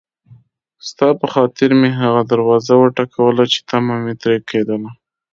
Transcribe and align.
ستا 0.87 1.07
په 1.19 1.25
خاطر 1.33 1.69
مې 1.79 1.89
هغه 2.01 2.21
دروازه 2.31 2.73
وټکوله 2.77 3.43
چې 3.53 3.59
طمعه 3.69 3.97
مې 4.03 4.13
ترې 4.21 4.37
کېدله. 4.49 4.89